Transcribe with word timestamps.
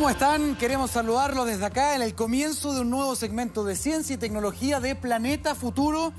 ¿Cómo 0.00 0.08
están? 0.08 0.56
Queremos 0.56 0.92
saludarlos 0.92 1.44
desde 1.44 1.66
acá 1.66 1.94
en 1.94 2.00
el 2.00 2.14
comienzo 2.14 2.72
de 2.72 2.80
un 2.80 2.88
nuevo 2.88 3.14
segmento 3.14 3.64
de 3.64 3.76
ciencia 3.76 4.14
y 4.14 4.16
tecnología 4.16 4.80
de 4.80 4.94
Planeta 4.94 5.54
Futuro. 5.54 6.14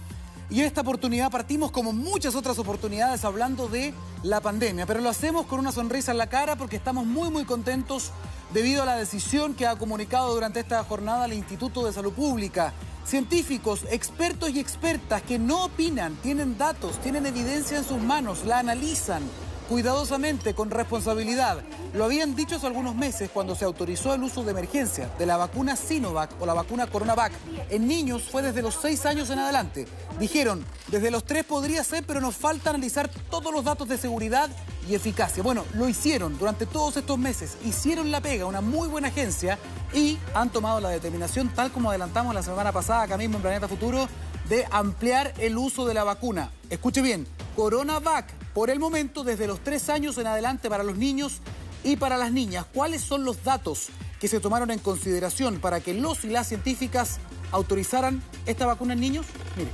Y 0.52 0.60
en 0.60 0.68
esta 0.68 0.82
oportunidad 0.82 1.32
partimos 1.32 1.72
como 1.72 1.92
muchas 1.92 2.36
otras 2.36 2.60
oportunidades 2.60 3.26
hablando 3.26 3.68
de 3.68 3.96
la 4.22 4.40
pandemia, 4.40 4.86
pero 4.86 5.02
lo 5.02 5.10
hacemos 5.10 5.48
con 5.48 5.58
una 5.58 5.72
sonrisa 5.72 6.12
en 6.12 6.20
la 6.20 6.30
cara 6.30 6.58
porque 6.58 6.76
estamos 6.76 7.08
muy 7.08 7.32
muy 7.32 7.44
contentos 7.44 8.12
debido 8.54 8.84
a 8.84 8.86
la 8.86 8.98
decisión 8.98 9.56
que 9.56 9.66
ha 9.66 9.76
comunicado 9.76 10.32
durante 10.32 10.60
esta 10.60 10.84
jornada 10.84 11.26
el 11.26 11.34
Instituto 11.34 11.84
de 11.84 11.92
Salud 11.92 12.14
Pública. 12.14 12.74
Científicos, 13.04 13.88
expertos 13.90 14.52
y 14.52 14.60
expertas 14.60 15.24
que 15.24 15.40
no 15.40 15.66
opinan, 15.66 16.18
tienen 16.18 16.56
datos, 16.56 17.00
tienen 17.00 17.26
evidencia 17.26 17.80
en 17.80 17.84
sus 17.84 18.00
manos, 18.00 18.46
la 18.46 18.60
analizan 18.60 19.24
cuidadosamente, 19.72 20.54
con 20.54 20.70
responsabilidad. 20.70 21.64
Lo 21.94 22.04
habían 22.04 22.36
dicho 22.36 22.58
hace 22.58 22.68
algunos 22.68 22.94
meses 22.94 23.30
cuando 23.34 23.56
se 23.56 23.64
autorizó 23.64 24.14
el 24.14 24.22
uso 24.22 24.44
de 24.44 24.52
emergencia 24.52 25.10
de 25.18 25.26
la 25.26 25.38
vacuna 25.38 25.78
Sinovac 25.78 26.30
o 26.42 26.46
la 26.46 26.54
vacuna 26.54 26.88
Coronavac. 26.88 27.32
En 27.70 27.88
niños 27.88 28.24
fue 28.30 28.42
desde 28.42 28.62
los 28.62 28.76
seis 28.76 29.06
años 29.06 29.30
en 29.30 29.40
adelante. 29.40 29.88
Dijeron, 30.20 30.66
desde 30.90 31.10
los 31.10 31.24
tres 31.24 31.46
podría 31.46 31.86
ser, 31.86 32.04
pero 32.06 32.20
nos 32.20 32.36
falta 32.36 32.72
analizar 32.72 33.10
todos 33.30 33.54
los 33.54 33.64
datos 33.64 33.88
de 33.88 33.98
seguridad 33.98 34.50
y 34.90 34.96
eficacia. 34.96 35.42
Bueno, 35.42 35.64
lo 35.74 35.88
hicieron 35.88 36.38
durante 36.38 36.66
todos 36.66 36.98
estos 36.98 37.18
meses. 37.18 37.56
Hicieron 37.64 38.12
la 38.12 38.20
pega, 38.20 38.48
una 38.48 38.60
muy 38.60 38.90
buena 38.90 39.08
agencia, 39.08 39.58
y 39.94 40.18
han 40.34 40.50
tomado 40.50 40.82
la 40.82 40.90
determinación, 40.90 41.48
tal 41.48 41.72
como 41.72 41.92
adelantamos 41.92 42.36
la 42.36 42.44
semana 42.44 42.74
pasada 42.74 43.04
acá 43.04 43.16
mismo 43.16 43.38
en 43.38 43.44
Planeta 43.44 43.70
Futuro, 43.70 44.10
de 44.50 44.68
ampliar 44.70 45.34
el 45.38 45.58
uso 45.58 45.86
de 45.86 45.94
la 45.94 46.04
vacuna. 46.04 46.52
Escuche 46.70 47.02
bien, 47.02 47.26
Coronavac 47.56 48.32
por 48.54 48.70
el 48.70 48.80
momento 48.80 49.24
desde 49.24 49.48
los 49.48 49.62
tres 49.62 49.90
años 49.90 50.18
en 50.18 50.28
adelante 50.28 50.70
para 50.70 50.84
los 50.84 50.98
niños 50.98 51.40
y 51.84 51.96
para 51.96 52.18
las 52.18 52.32
niñas. 52.32 52.66
¿Cuáles 52.74 53.02
son 53.02 53.24
los 53.24 53.44
datos 53.44 53.90
que 54.20 54.28
se 54.28 54.40
tomaron 54.40 54.72
en 54.72 54.80
consideración 54.80 55.60
para 55.60 55.80
que 55.80 55.94
los 55.94 56.24
y 56.26 56.30
las 56.30 56.48
científicas 56.48 57.20
autorizaran 57.52 58.22
esta 58.46 58.66
vacuna 58.66 58.94
en 58.94 59.00
niños? 59.00 59.26
Mire. 59.58 59.70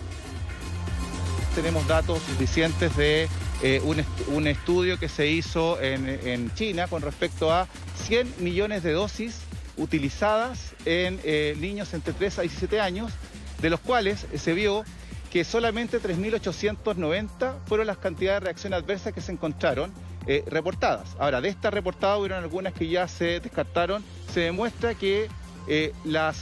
Tenemos 1.56 1.88
datos 1.88 2.22
suficientes 2.22 2.96
de 2.96 3.28
eh, 3.64 3.82
un, 4.32 4.48
estudio 4.48 5.00
que 5.00 5.10
se 5.10 5.28
hizo 5.28 5.82
en, 5.82 6.54
China 6.54 6.88
con 6.88 7.02
respecto 7.02 7.52
a 7.52 7.68
100 8.06 8.36
millones 8.40 8.84
de 8.84 8.92
dosis 8.92 9.40
utilizadas 9.76 10.76
en 10.86 11.20
eh, 11.24 11.56
niños 11.60 11.96
entre 11.96 12.14
3 12.14 12.40
a 12.40 12.42
17 12.44 12.80
años, 12.80 13.12
de 13.60 13.72
los 13.72 13.80
cuales 13.80 14.28
se 14.36 14.54
vio 14.54 14.86
que 15.32 15.44
solamente 15.44 16.02
3.890 16.02 17.56
fueron 17.66 17.88
las 17.88 17.98
cantidades 17.98 18.42
de 18.42 18.46
reacciones 18.46 18.80
adversas 18.80 19.14
que 19.14 19.22
se 19.22 19.32
encontraron 19.32 19.92
eh, 20.26 20.44
reportadas. 20.48 21.16
Ahora, 21.20 21.42
de 21.42 21.50
estas 21.50 21.74
reportadas 21.74 22.20
hubieron 22.20 22.44
algunas 22.44 22.74
que 22.74 22.88
ya 22.88 23.08
se 23.08 23.40
descartaron. 23.40 24.04
Se 24.34 24.42
demuestra 24.42 24.94
que 24.96 25.30
eh, 25.68 25.94
la 26.04 26.34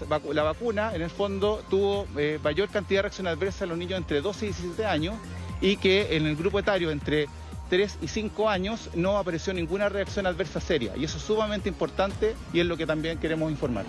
vacuna, 0.43 0.95
en 0.95 1.01
el 1.01 1.09
fondo, 1.09 1.63
tuvo 1.69 2.07
eh, 2.17 2.39
mayor 2.43 2.69
cantidad 2.69 2.99
de 2.99 3.03
reacciones 3.03 3.33
adversas 3.33 3.63
en 3.63 3.69
los 3.69 3.77
niños 3.77 3.97
entre 3.97 4.21
12 4.21 4.45
y 4.45 4.49
17 4.49 4.85
años 4.85 5.15
y 5.61 5.77
que 5.77 6.15
en 6.15 6.25
el 6.25 6.35
grupo 6.35 6.59
etario 6.59 6.91
entre 6.91 7.27
3 7.69 7.99
y 8.01 8.07
5 8.07 8.49
años 8.49 8.89
no 8.93 9.17
apareció 9.17 9.53
ninguna 9.53 9.89
reacción 9.89 10.27
adversa 10.27 10.59
seria. 10.59 10.93
Y 10.95 11.05
eso 11.05 11.17
es 11.17 11.23
sumamente 11.23 11.69
importante 11.69 12.35
y 12.53 12.59
es 12.59 12.65
lo 12.65 12.77
que 12.77 12.85
también 12.85 13.17
queremos 13.17 13.51
informar. 13.51 13.85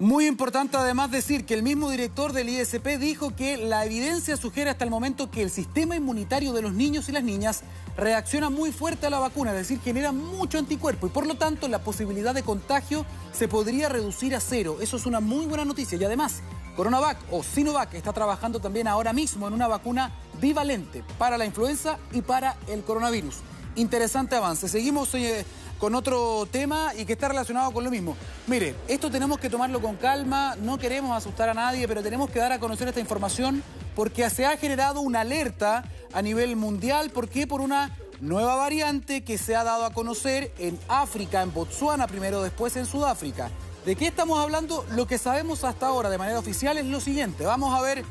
Muy 0.00 0.26
importante 0.26 0.78
además 0.78 1.10
decir 1.10 1.44
que 1.44 1.52
el 1.52 1.62
mismo 1.62 1.90
director 1.90 2.32
del 2.32 2.48
ISP 2.48 2.96
dijo 2.98 3.36
que 3.36 3.58
la 3.58 3.84
evidencia 3.84 4.38
sugiere 4.38 4.70
hasta 4.70 4.84
el 4.84 4.90
momento 4.90 5.30
que 5.30 5.42
el 5.42 5.50
sistema 5.50 5.94
inmunitario 5.94 6.54
de 6.54 6.62
los 6.62 6.72
niños 6.72 7.10
y 7.10 7.12
las 7.12 7.22
niñas 7.22 7.60
reacciona 7.98 8.48
muy 8.48 8.72
fuerte 8.72 9.06
a 9.06 9.10
la 9.10 9.18
vacuna, 9.18 9.50
es 9.50 9.58
decir, 9.58 9.78
genera 9.82 10.10
mucho 10.10 10.56
anticuerpo 10.56 11.06
y 11.06 11.10
por 11.10 11.26
lo 11.26 11.34
tanto 11.34 11.68
la 11.68 11.80
posibilidad 11.80 12.34
de 12.34 12.42
contagio 12.42 13.04
se 13.34 13.46
podría 13.46 13.90
reducir 13.90 14.34
a 14.34 14.40
cero. 14.40 14.78
Eso 14.80 14.96
es 14.96 15.04
una 15.04 15.20
muy 15.20 15.44
buena 15.44 15.66
noticia 15.66 15.98
y 15.98 16.04
además 16.04 16.40
Coronavac 16.76 17.18
o 17.30 17.42
Sinovac 17.42 17.92
está 17.92 18.14
trabajando 18.14 18.58
también 18.58 18.88
ahora 18.88 19.12
mismo 19.12 19.48
en 19.48 19.52
una 19.52 19.68
vacuna 19.68 20.12
bivalente 20.40 21.04
para 21.18 21.36
la 21.36 21.44
influenza 21.44 21.98
y 22.12 22.22
para 22.22 22.56
el 22.68 22.84
coronavirus. 22.84 23.34
Interesante 23.76 24.34
avance. 24.34 24.66
Seguimos 24.66 25.14
eh, 25.14 25.44
con 25.80 25.94
otro 25.94 26.46
tema 26.50 26.92
y 26.94 27.06
que 27.06 27.14
está 27.14 27.28
relacionado 27.28 27.72
con 27.72 27.82
lo 27.82 27.90
mismo. 27.90 28.16
Mire, 28.46 28.74
esto 28.86 29.10
tenemos 29.10 29.38
que 29.40 29.48
tomarlo 29.48 29.80
con 29.80 29.96
calma, 29.96 30.54
no 30.56 30.78
queremos 30.78 31.16
asustar 31.16 31.48
a 31.48 31.54
nadie, 31.54 31.88
pero 31.88 32.02
tenemos 32.02 32.30
que 32.30 32.38
dar 32.38 32.52
a 32.52 32.60
conocer 32.60 32.86
esta 32.86 33.00
información 33.00 33.62
porque 33.96 34.28
se 34.28 34.44
ha 34.44 34.56
generado 34.58 35.00
una 35.00 35.22
alerta 35.22 35.84
a 36.12 36.20
nivel 36.22 36.54
mundial. 36.54 37.10
¿Por 37.10 37.28
qué? 37.28 37.46
Por 37.46 37.62
una 37.62 37.96
nueva 38.20 38.56
variante 38.56 39.24
que 39.24 39.38
se 39.38 39.56
ha 39.56 39.64
dado 39.64 39.86
a 39.86 39.94
conocer 39.94 40.52
en 40.58 40.78
África, 40.88 41.40
en 41.40 41.52
Botsuana 41.54 42.06
primero, 42.06 42.42
después 42.42 42.76
en 42.76 42.84
Sudáfrica. 42.84 43.50
¿De 43.86 43.96
qué 43.96 44.08
estamos 44.08 44.38
hablando? 44.38 44.84
Lo 44.90 45.06
que 45.06 45.16
sabemos 45.16 45.64
hasta 45.64 45.86
ahora 45.86 46.10
de 46.10 46.18
manera 46.18 46.38
oficial 46.38 46.76
es 46.76 46.84
lo 46.84 47.00
siguiente. 47.00 47.46
Vamos 47.46 47.74
a 47.74 47.80
ver 47.80 48.04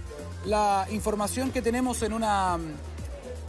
la 0.45 0.87
información 0.89 1.51
que 1.51 1.61
tenemos 1.61 2.01
en 2.01 2.13
una 2.13 2.57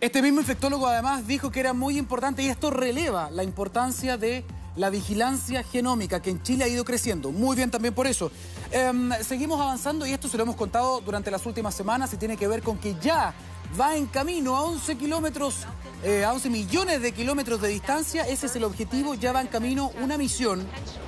Este 0.00 0.22
mismo 0.22 0.40
infectólogo 0.40 0.86
además 0.86 1.26
dijo 1.26 1.50
que 1.50 1.58
era 1.58 1.72
muy 1.72 1.98
importante 1.98 2.42
y 2.42 2.46
esto 2.46 2.70
releva 2.70 3.30
la 3.30 3.42
importancia 3.42 4.16
de 4.16 4.44
la 4.76 4.90
vigilancia 4.90 5.62
genómica 5.62 6.20
que 6.20 6.30
en 6.30 6.42
Chile 6.42 6.64
ha 6.64 6.68
ido 6.68 6.84
creciendo. 6.84 7.30
Muy 7.30 7.56
bien 7.56 7.70
también 7.70 7.94
por 7.94 8.06
eso. 8.06 8.30
Em, 8.70 9.10
seguimos 9.22 9.60
avanzando 9.60 10.06
y 10.06 10.12
esto 10.12 10.28
se 10.28 10.36
lo 10.36 10.42
hemos 10.42 10.56
contado 10.56 11.00
durante 11.00 11.30
las 11.30 11.46
últimas 11.46 11.74
semanas 11.74 12.12
y 12.12 12.16
tiene 12.16 12.36
que 12.36 12.48
ver 12.48 12.62
con 12.62 12.78
que 12.78 12.96
ya 13.00 13.34
va 13.78 13.96
en 13.96 14.06
camino 14.06 14.56
a 14.56 14.62
11 14.62 14.96
kilómetros, 14.96 15.66
eh, 16.02 16.24
a 16.24 16.32
11 16.32 16.50
millones 16.50 17.02
de 17.02 17.12
kilómetros 17.12 17.60
de 17.60 17.68
distancia. 17.68 18.26
Ese 18.26 18.46
es 18.46 18.56
el 18.56 18.64
objetivo. 18.64 19.14
Ya 19.14 19.32
va 19.32 19.40
en 19.40 19.48
camino 19.48 19.90
una 20.02 20.18
misión 20.18 20.66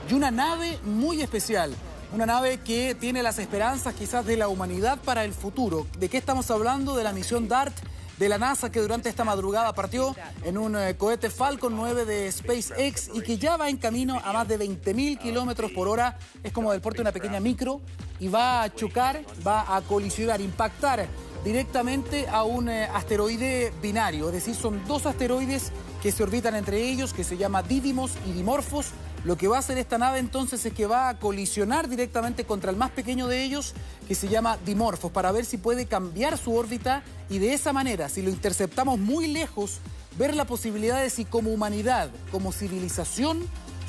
y 0.09 0.15
una 0.15 0.31
nave 0.31 0.79
muy 0.85 1.23
especial. 1.23 1.75
Una 2.13 2.25
nave 2.25 2.61
que 2.61 2.95
tiene 2.95 3.23
las 3.23 3.39
esperanzas 3.41 3.95
quizás 3.95 4.25
de 4.25 4.37
la 4.37 4.49
humanidad 4.49 4.99
para 5.05 5.25
el 5.25 5.33
futuro. 5.33 5.87
¿De 5.99 6.09
qué 6.09 6.19
estamos 6.19 6.51
hablando? 6.53 6.97
De 6.97 7.03
la 7.03 7.13
misión 7.13 7.49
DART 7.49 7.75
de 8.19 8.29
la 8.29 8.39
NASA 8.39 8.71
que 8.71 8.81
durante 8.81 9.09
esta 9.09 9.25
madrugada 9.25 9.73
partió 9.75 10.15
en 10.45 10.59
un 10.59 10.77
eh, 10.77 10.97
cohete 10.97 11.31
Falcon 11.31 11.77
9 11.77 12.05
de 12.05 12.33
SpaceX 12.33 13.11
y 13.15 13.21
que 13.21 13.39
ya 13.39 13.57
va 13.57 13.69
en 13.69 13.77
camino 13.77 14.21
a 14.25 14.33
más 14.33 14.49
de 14.49 14.59
20.000 14.59 15.19
kilómetros 15.19 15.71
por 15.73 15.89
hora. 15.89 16.19
Es 16.43 16.53
como 16.53 16.73
del 16.73 16.81
porte 16.81 16.99
de 16.99 17.03
una 17.03 17.13
pequeña 17.13 17.41
micro 17.41 17.81
y 18.19 18.29
va 18.29 18.63
a 18.63 18.75
chocar, 18.75 19.23
va 19.47 19.77
a 19.77 19.81
colisionar, 19.83 20.41
impactar 20.41 21.07
directamente 21.45 22.27
a 22.29 22.43
un 22.43 22.69
eh, 22.69 22.89
asteroide 22.93 23.73
binario, 23.81 24.27
es 24.29 24.35
decir, 24.35 24.55
son 24.55 24.85
dos 24.89 25.07
asteroides 25.07 25.71
que 26.03 26.11
se 26.11 26.23
orbitan 26.23 26.57
entre 26.57 26.83
ellos, 26.83 27.13
que 27.13 27.23
se 27.23 27.37
llama 27.37 27.63
Didymos 27.63 28.13
y 28.27 28.33
Dimorphos. 28.33 28.87
Lo 29.27 29.37
que 29.37 29.49
va 29.49 29.57
a 29.57 29.59
hacer 29.59 29.77
esta 29.77 29.99
nave 29.99 30.21
entonces 30.21 30.65
es 30.65 30.73
que 30.73 30.87
va 30.87 31.09
a 31.09 31.19
colisionar 31.19 31.89
directamente 31.89 32.45
contra 32.45 32.71
el 32.71 32.77
más 32.77 32.93
pequeño 32.93 33.27
de 33.27 33.43
ellos, 33.43 33.75
que 34.07 34.15
se 34.15 34.29
llama 34.29 34.57
Dimorphos, 34.65 35.11
para 35.11 35.33
ver 35.33 35.45
si 35.45 35.59
puede 35.59 35.87
cambiar 35.87 36.39
su 36.39 36.55
órbita 36.55 37.03
y 37.29 37.41
de 37.41 37.53
esa 37.53 37.73
manera, 37.73 38.09
si 38.09 38.23
lo 38.23 38.31
interceptamos 38.31 39.01
muy 39.01 39.27
lejos, 39.27 39.81
ver 40.17 40.37
la 40.37 40.45
posibilidad 40.45 41.03
de 41.03 41.11
si 41.11 41.25
como 41.25 41.51
humanidad, 41.51 42.09
como 42.31 42.53
civilización, 42.53 43.41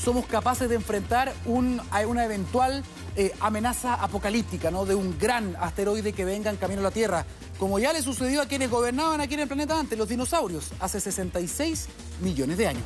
somos 0.04 0.26
capaces 0.26 0.70
de 0.70 0.76
enfrentar 0.76 1.32
un, 1.46 1.82
una 2.08 2.26
eventual 2.26 2.84
eh, 3.16 3.32
amenaza 3.40 3.94
apocalíptica, 3.94 4.72
¿no? 4.72 4.86
De 4.88 4.96
un 4.96 5.20
gran 5.20 5.56
asteroide 5.58 6.14
que 6.14 6.26
venga 6.26 6.50
en 6.50 6.58
camino 6.58 6.82
a 6.82 6.86
la 6.86 6.92
Tierra. 6.92 7.28
Como 7.60 7.78
ya 7.78 7.94
le 7.94 8.02
sucedió 8.02 8.42
a 8.42 8.48
quienes 8.48 8.72
gobernaban 8.72 9.22
aquí 9.22 9.36
en 9.36 9.42
el 9.42 9.48
planeta 9.48 9.80
antes, 9.80 10.00
los 10.00 10.10
dinosaurios, 10.10 10.72
hace 10.80 11.00
66 11.00 11.90
millones 12.22 12.58
de 12.58 12.68
años. 12.70 12.84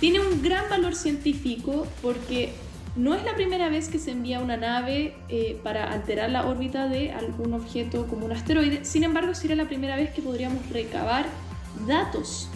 Tiene 0.00 0.18
un 0.18 0.42
gran 0.42 0.68
valor 0.70 0.94
científico 0.94 1.86
porque 2.00 2.54
no 2.96 3.14
es 3.14 3.22
la 3.22 3.34
primera 3.34 3.68
vez 3.68 3.88
que 3.88 3.98
se 3.98 4.12
envía 4.12 4.40
una 4.40 4.56
nave 4.56 5.14
eh, 5.28 5.60
para 5.62 5.92
alterar 5.92 6.30
la 6.30 6.46
órbita 6.46 6.88
de 6.88 7.12
algún 7.12 7.52
objeto 7.52 8.06
como 8.06 8.26
un 8.26 8.32
asteroide, 8.32 8.84
sin 8.84 9.04
embargo 9.04 9.34
sería 9.34 9.56
la 9.56 9.68
primera 9.68 9.96
vez 9.96 10.10
que 10.10 10.22
podríamos 10.22 10.68
recabar 10.70 11.26
datos 11.86 12.48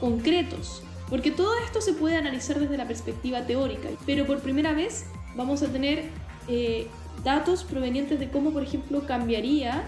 concretos, 0.00 0.82
porque 1.10 1.30
todo 1.30 1.52
esto 1.64 1.80
se 1.80 1.92
puede 1.92 2.16
analizar 2.16 2.58
desde 2.58 2.76
la 2.76 2.86
perspectiva 2.86 3.46
teórica, 3.46 3.88
pero 4.06 4.24
por 4.24 4.38
primera 4.40 4.72
vez 4.72 5.06
vamos 5.36 5.62
a 5.62 5.68
tener 5.68 6.04
eh, 6.48 6.86
datos 7.22 7.64
provenientes 7.64 8.18
de 8.18 8.30
cómo, 8.30 8.52
por 8.52 8.62
ejemplo, 8.62 9.06
cambiaría 9.06 9.82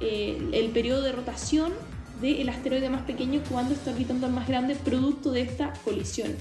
eh, 0.00 0.38
el 0.52 0.70
periodo 0.70 1.02
de 1.02 1.12
rotación 1.12 1.72
del 2.20 2.48
asteroide 2.48 2.90
más 2.90 3.02
pequeño 3.02 3.42
cuando 3.48 3.74
está 3.74 3.90
orbitando 3.90 4.26
al 4.26 4.32
más 4.32 4.46
grande 4.48 4.76
producto 4.76 5.32
de 5.32 5.42
esta 5.42 5.72
colisión. 5.84 6.36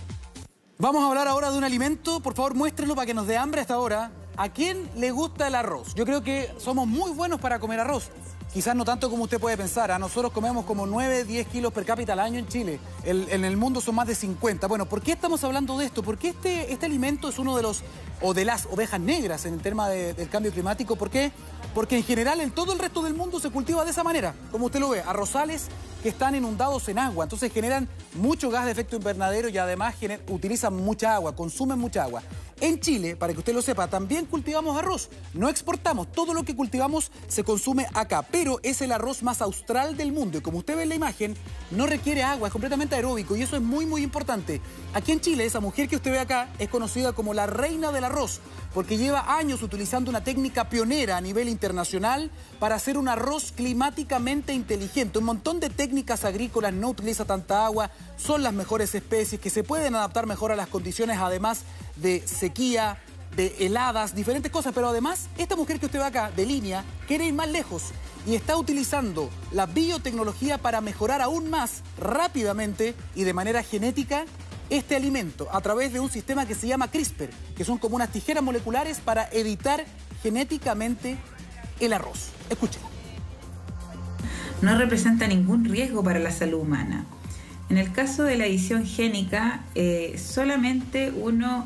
Vamos 0.80 1.04
a 1.04 1.08
hablar 1.08 1.28
ahora 1.28 1.50
de 1.50 1.58
un 1.58 1.64
alimento. 1.64 2.20
Por 2.20 2.36
favor, 2.36 2.54
muéstrenlo 2.54 2.94
para 2.94 3.08
que 3.08 3.16
nos 3.16 3.26
dé 3.26 3.36
hambre 3.36 3.62
hasta 3.62 3.74
ahora. 3.74 4.12
¿A 4.36 4.50
quién 4.50 4.88
le 4.96 5.10
gusta 5.10 5.48
el 5.48 5.56
arroz? 5.56 5.96
Yo 5.96 6.06
creo 6.06 6.22
que 6.22 6.54
somos 6.60 6.86
muy 6.88 7.10
buenos 7.14 7.40
para 7.40 7.58
comer 7.58 7.80
arroz. 7.80 8.12
Quizás 8.54 8.76
no 8.76 8.86
tanto 8.86 9.10
como 9.10 9.24
usted 9.24 9.40
puede 9.40 9.58
pensar. 9.58 9.90
A 9.90 9.96
¿ah? 9.96 10.00
nosotros 10.00 10.32
comemos 10.32 10.66
como 10.66 10.86
9, 10.86 11.24
10 11.24 11.48
kilos 11.48 11.74
per 11.74 11.84
cápita 11.84 12.14
al 12.14 12.20
año 12.20 12.38
en 12.38 12.48
Chile. 12.48 12.80
en 13.04 13.44
el 13.44 13.58
mundo 13.58 13.82
son 13.82 13.96
más 13.96 14.06
de 14.06 14.14
50. 14.14 14.68
Bueno, 14.68 14.86
¿por 14.86 15.02
qué 15.02 15.14
estamos 15.14 15.44
hablando 15.44 15.80
de 15.80 15.86
esto? 15.88 16.04
Porque 16.04 16.30
este, 16.30 16.72
este 16.72 16.86
alimento 16.86 17.28
es 17.28 17.40
uno 17.40 17.56
de 17.56 17.64
los, 17.64 17.82
o 18.22 18.36
de 18.36 18.46
las 18.46 18.68
ovejas 18.68 19.00
negras 19.00 19.48
en 19.48 19.56
el 19.56 19.62
tema 19.62 19.90
del 19.90 20.30
cambio 20.30 20.52
climático. 20.52 20.96
¿Por 20.96 21.10
qué? 21.10 21.32
Porque 21.74 21.98
en 21.98 22.04
general 22.04 22.40
en 22.40 22.52
todo 22.52 22.74
el 22.74 22.78
resto 22.78 23.02
del 23.02 23.16
mundo 23.16 23.40
se 23.40 23.50
cultiva 23.50 23.84
de 23.84 23.90
esa 23.90 24.04
manera. 24.04 24.36
Como 24.52 24.68
usted 24.68 24.80
lo 24.80 24.90
ve, 24.90 25.02
arrozales 25.02 25.70
están 26.10 26.36
inundados 26.36 26.88
en 26.90 27.00
agua. 27.00 27.26
Entonces 27.26 27.52
generan 27.52 27.88
mucho 28.16 28.50
gas 28.50 28.66
de 28.66 28.72
efecto 28.72 28.96
invernadero 28.96 29.50
y 29.50 29.58
además 29.58 29.96
utilizan 30.30 30.76
mucha 30.76 31.16
agua, 31.16 31.36
consumen 31.36 31.80
mucha 31.80 32.04
agua. 32.04 32.24
En 32.60 32.80
Chile, 32.80 33.16
para 33.16 33.34
que 33.34 33.40
usted 33.40 33.54
lo 33.54 33.62
sepa, 33.62 33.88
también 33.88 34.26
cultivamos 34.26 34.76
arroz. 34.76 35.10
No 35.36 35.48
exportamos. 35.48 36.12
Todo 36.12 36.34
lo 36.34 36.44
que 36.44 36.56
cultivamos 36.56 37.12
se 37.28 37.44
consume 37.44 37.86
acá. 37.94 38.24
Pero 38.24 38.60
es 38.64 38.82
el 38.82 38.92
arroz 38.92 39.22
más 39.22 39.44
austral 39.44 39.96
del 39.96 40.12
mundo. 40.12 40.40
Y 40.40 40.42
como 40.42 40.58
usted 40.58 40.76
ve 40.76 40.84
en 40.84 40.90
la 40.90 40.96
imagen, 40.96 41.36
no 41.70 41.86
requiere 41.86 42.24
agua, 42.24 42.48
es 42.48 42.52
completamente 42.52 42.96
aeróbico. 42.96 43.36
Y 43.36 43.44
eso 43.44 43.58
es 43.58 43.62
muy, 43.62 43.86
muy 43.86 44.02
importante. 44.02 44.60
Aquí 44.96 45.12
en 45.12 45.22
Chile, 45.22 45.46
esa 45.46 45.60
mujer 45.60 45.88
que 45.88 45.98
usted 45.98 46.10
ve 46.10 46.20
acá 46.20 46.50
es 46.58 46.68
conocida 46.68 47.14
como 47.14 47.36
la 47.36 47.46
reina 47.46 47.92
del 47.92 48.06
arroz. 48.06 48.42
Porque 48.74 48.98
lleva 48.98 49.38
años 49.38 49.62
utilizando 49.62 50.10
una 50.10 50.24
técnica 50.24 50.68
pionera 50.68 51.18
a 51.18 51.22
nivel 51.22 51.50
internacional 51.50 52.32
para 52.60 52.74
hacer 52.74 52.98
un 52.98 53.08
arroz 53.08 53.52
climáticamente 53.52 54.54
inteligente. 54.54 55.20
Un 55.20 55.26
montón 55.26 55.60
de 55.60 55.70
técnicas 55.98 56.26
agrícolas 56.26 56.74
no 56.74 56.90
utiliza 56.90 57.26
tanta 57.26 57.66
agua, 57.66 57.90
son 58.18 58.44
las 58.44 58.54
mejores 58.54 58.94
especies 58.94 59.42
que 59.42 59.50
se 59.50 59.64
pueden 59.64 59.96
adaptar 59.96 60.28
mejor 60.28 60.52
a 60.52 60.56
las 60.56 60.68
condiciones, 60.68 61.18
además 61.18 61.62
de 61.96 62.22
sequía, 62.28 63.00
de 63.36 63.56
heladas, 63.62 64.14
diferentes 64.14 64.52
cosas, 64.52 64.74
pero 64.76 64.90
además 64.90 65.28
esta 65.40 65.56
mujer 65.56 65.80
que 65.80 65.88
usted 65.88 65.98
ve 65.98 66.06
acá, 66.06 66.30
de 66.30 66.46
línea, 66.46 66.84
quiere 67.08 67.26
ir 67.26 67.34
más 67.34 67.50
lejos 67.50 67.86
y 68.28 68.36
está 68.36 68.56
utilizando 68.58 69.32
la 69.52 69.66
biotecnología 69.66 70.60
para 70.60 70.82
mejorar 70.82 71.24
aún 71.24 71.50
más 71.50 71.82
rápidamente 71.98 72.94
y 73.16 73.24
de 73.24 73.34
manera 73.34 73.64
genética 73.64 74.26
este 74.70 74.96
alimento 74.96 75.48
a 75.52 75.62
través 75.62 75.94
de 75.94 76.00
un 76.00 76.12
sistema 76.12 76.46
que 76.46 76.54
se 76.54 76.68
llama 76.68 76.92
CRISPR, 76.92 77.32
que 77.56 77.66
son 77.66 77.80
como 77.80 77.96
unas 77.96 78.12
tijeras 78.12 78.44
moleculares 78.44 79.00
para 79.00 79.28
editar 79.32 79.84
genéticamente 80.22 81.18
el 81.80 81.92
arroz. 81.92 82.30
Escuchen. 82.52 82.97
No 84.62 84.78
representa 84.78 85.28
ningún 85.28 85.66
riesgo 85.66 86.04
para 86.04 86.20
la 86.20 86.32
salud 86.32 86.60
humana. 86.60 87.06
En 87.70 87.78
el 87.78 87.92
caso 87.92 88.24
de 88.24 88.38
la 88.38 88.46
edición 88.46 88.86
génica, 88.86 89.62
eh, 89.76 90.16
solamente 90.18 91.12
uno 91.12 91.66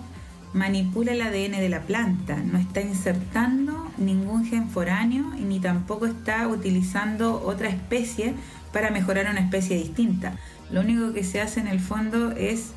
manipula 0.53 1.13
el 1.13 1.21
ADN 1.21 1.59
de 1.59 1.69
la 1.69 1.81
planta, 1.81 2.35
no 2.35 2.57
está 2.57 2.81
insertando 2.81 3.89
ningún 3.97 4.45
gen 4.45 4.69
foráneo 4.69 5.31
y 5.37 5.41
ni 5.43 5.59
tampoco 5.59 6.05
está 6.05 6.47
utilizando 6.47 7.41
otra 7.45 7.69
especie 7.69 8.33
para 8.73 8.91
mejorar 8.91 9.29
una 9.29 9.39
especie 9.39 9.77
distinta. 9.77 10.33
Lo 10.71 10.81
único 10.81 11.13
que 11.13 11.23
se 11.23 11.39
hace 11.39 11.59
en 11.59 11.67
el 11.67 11.79
fondo 11.79 12.31
es 12.31 12.71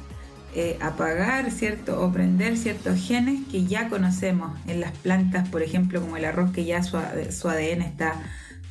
eh, 0.54 0.78
apagar 0.80 1.50
cierto 1.50 2.00
o 2.00 2.12
prender 2.12 2.56
ciertos 2.56 3.00
genes 3.00 3.40
que 3.50 3.64
ya 3.64 3.88
conocemos 3.88 4.52
en 4.68 4.80
las 4.80 4.92
plantas, 4.92 5.48
por 5.48 5.62
ejemplo, 5.62 6.00
como 6.00 6.16
el 6.16 6.24
arroz, 6.24 6.52
que 6.52 6.64
ya 6.64 6.84
su, 6.84 6.98
su 7.30 7.48
ADN 7.48 7.82
está 7.82 8.14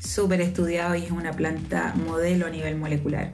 súper 0.04 0.42
estudiado 0.42 0.96
y 0.96 1.04
es 1.06 1.12
una 1.12 1.32
planta 1.32 1.94
modelo 2.06 2.48
a 2.48 2.50
nivel 2.50 2.78
molecular. 2.78 3.34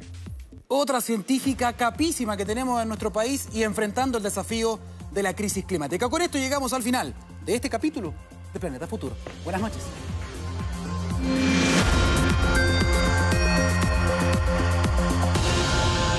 Otra 0.68 1.02
científica 1.02 1.74
capísima 1.74 2.38
que 2.38 2.46
tenemos 2.46 2.82
en 2.82 2.88
nuestro 2.88 3.12
país 3.12 3.48
y 3.54 3.64
enfrentando 3.64 4.18
el 4.20 4.24
desafío 4.24 4.80
de 5.12 5.24
la 5.24 5.36
crisis 5.36 5.66
climática. 5.66 6.08
Con 6.10 6.22
esto 6.22 6.38
llegamos 6.38 6.74
al 6.74 6.84
final 6.84 7.16
de 7.46 7.56
este 7.56 7.70
capítulo 7.70 8.14
de 8.54 8.60
Planeta 8.60 8.86
Futuro. 8.86 9.16
Buenas 9.44 9.62
noches. 9.62 9.82